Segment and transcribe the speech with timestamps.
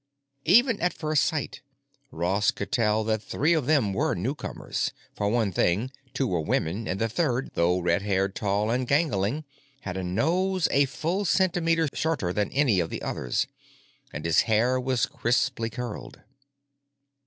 [0.45, 1.61] Even at first sight,
[2.09, 4.93] Ross could tell that three of them were newcomers.
[5.13, 9.43] For one thing, two were women; and the third, though red haired, tall and gangling,
[9.81, 13.45] had a nose a full centimeter shorter than any of the others,
[14.11, 16.19] and his hair was crisply curled.